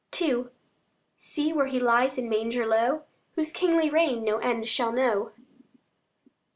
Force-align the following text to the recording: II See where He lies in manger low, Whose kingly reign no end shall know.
II 0.19 0.45
See 1.19 1.53
where 1.53 1.67
He 1.67 1.79
lies 1.79 2.17
in 2.17 2.27
manger 2.27 2.65
low, 2.65 3.03
Whose 3.35 3.51
kingly 3.51 3.91
reign 3.91 4.23
no 4.23 4.39
end 4.39 4.67
shall 4.67 4.91
know. 4.91 5.31